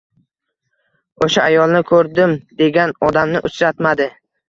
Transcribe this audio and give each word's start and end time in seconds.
O‘sha 1.27 1.45
ayolni 1.51 1.83
ko‘rdim 1.93 2.35
degan 2.65 2.97
odamni 3.11 3.47
uchratmadi 3.53 4.15